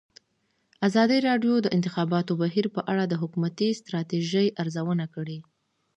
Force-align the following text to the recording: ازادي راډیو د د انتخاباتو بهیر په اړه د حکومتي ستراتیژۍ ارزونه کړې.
ازادي 0.87 1.17
راډیو 1.27 1.53
د 1.61 1.63
د 1.65 1.67
انتخاباتو 1.77 2.33
بهیر 2.41 2.65
په 2.75 2.81
اړه 2.91 3.03
د 3.07 3.13
حکومتي 3.21 3.69
ستراتیژۍ 3.79 4.47
ارزونه 4.61 5.05
کړې. 5.15 5.37